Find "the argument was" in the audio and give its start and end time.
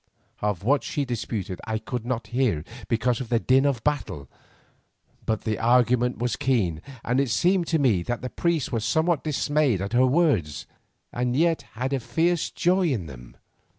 5.41-6.35